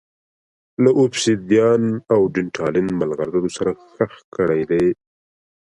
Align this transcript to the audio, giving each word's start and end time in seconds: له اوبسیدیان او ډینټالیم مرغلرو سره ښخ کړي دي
له 0.83 0.89
اوبسیدیان 1.01 1.83
او 2.13 2.19
ډینټالیم 2.33 2.87
مرغلرو 2.99 3.49
سره 3.57 3.71
ښخ 3.93 4.13
کړي 4.35 4.61
دي 4.69 4.85